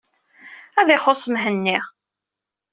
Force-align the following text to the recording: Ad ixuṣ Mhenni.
Ad 0.79 0.89
ixuṣ 0.95 1.23
Mhenni. 1.33 1.77